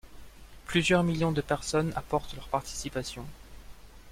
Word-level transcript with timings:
Plusieurs 0.65 1.03
millions 1.03 1.31
de 1.31 1.41
personnes 1.41 1.93
apportent 1.95 2.33
leur 2.35 2.47
participation. 2.47 3.23